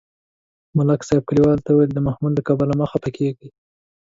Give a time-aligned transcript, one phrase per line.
[0.77, 3.49] ملک صاحب کلیوالو ته ویل: د محمود له کبله مه خپه کېږئ.